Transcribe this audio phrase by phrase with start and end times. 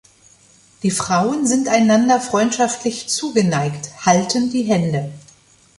[0.81, 5.11] Die Frauen sind einander freundschaftlich zugeneigt, halten die Hände.